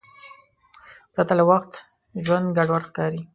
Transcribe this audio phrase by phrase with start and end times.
[1.13, 1.71] پرته له وخت
[2.25, 3.21] ژوند ګډوډ ښکاري.